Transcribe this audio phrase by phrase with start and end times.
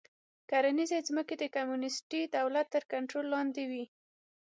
[0.49, 3.85] کرنیزې ځمکې د کمونېستي دولت تر کنټرول لاندې وې